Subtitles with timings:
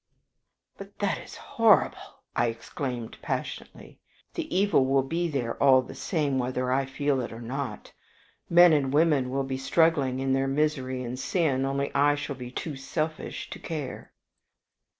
[0.79, 3.99] "But that is horrible," I exclaimed, passionately;
[4.33, 7.93] "the evil will be there all the same, whether I feel it or not.
[8.49, 12.49] Men and women will be struggling in their misery and sin, only I shall be
[12.49, 14.11] too selfish to care."